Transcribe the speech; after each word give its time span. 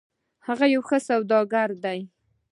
هغه 0.47 0.65
یو 0.73 0.81
ښه 0.87 0.97
سوداګر 1.07 1.69
ده 1.83 1.93